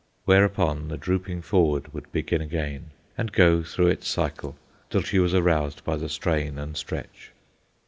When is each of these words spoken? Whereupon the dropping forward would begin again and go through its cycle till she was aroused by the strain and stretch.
Whereupon 0.25 0.87
the 0.87 0.97
dropping 0.97 1.43
forward 1.43 1.93
would 1.93 2.11
begin 2.11 2.41
again 2.41 2.89
and 3.19 3.31
go 3.31 3.61
through 3.61 3.89
its 3.89 4.07
cycle 4.07 4.57
till 4.89 5.03
she 5.03 5.19
was 5.19 5.35
aroused 5.35 5.83
by 5.83 5.95
the 5.95 6.09
strain 6.09 6.57
and 6.57 6.75
stretch. 6.75 7.29